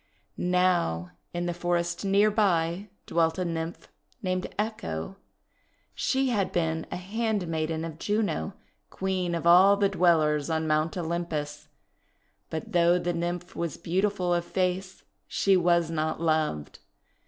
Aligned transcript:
Now, 0.35 1.11
in 1.31 1.45
the 1.45 1.53
forest 1.53 2.03
near 2.03 2.31
by 2.31 2.89
dwelt 3.05 3.37
a 3.37 3.45
Nymph 3.45 3.87
named 4.23 4.47
Echo. 4.57 5.17
She 5.93 6.29
had 6.29 6.51
been 6.51 6.87
a 6.91 6.95
handmaiden 6.95 7.85
of 7.85 7.99
Juno, 7.99 8.55
Queen 8.89 9.35
of 9.35 9.45
all 9.45 9.77
the 9.77 9.89
Dwellers 9.89 10.49
on 10.49 10.65
Mount 10.65 10.93
Olym 10.93 11.29
pus. 11.29 11.67
But 12.49 12.71
though 12.71 12.97
the 12.97 13.13
Nymph 13.13 13.55
was 13.55 13.77
beautiful 13.77 14.33
of 14.33 14.43
face, 14.43 15.03
she 15.27 15.55
was 15.55 15.91
not 15.91 16.19
loved. 16.19 16.79